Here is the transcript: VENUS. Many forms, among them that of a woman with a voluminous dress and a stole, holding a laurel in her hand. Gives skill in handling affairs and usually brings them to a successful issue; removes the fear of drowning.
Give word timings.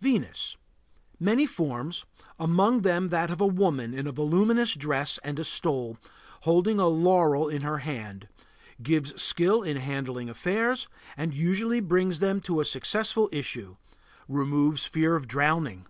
VENUS. 0.00 0.56
Many 1.20 1.44
forms, 1.44 2.06
among 2.40 2.80
them 2.80 3.10
that 3.10 3.30
of 3.30 3.38
a 3.38 3.46
woman 3.46 3.92
with 3.92 4.06
a 4.06 4.12
voluminous 4.12 4.74
dress 4.74 5.18
and 5.22 5.38
a 5.38 5.44
stole, 5.44 5.98
holding 6.44 6.78
a 6.78 6.86
laurel 6.86 7.50
in 7.50 7.60
her 7.60 7.80
hand. 7.80 8.28
Gives 8.82 9.22
skill 9.22 9.62
in 9.62 9.76
handling 9.76 10.30
affairs 10.30 10.88
and 11.18 11.34
usually 11.34 11.80
brings 11.80 12.20
them 12.20 12.40
to 12.40 12.60
a 12.60 12.64
successful 12.64 13.28
issue; 13.30 13.76
removes 14.26 14.84
the 14.84 14.88
fear 14.88 15.16
of 15.16 15.28
drowning. 15.28 15.86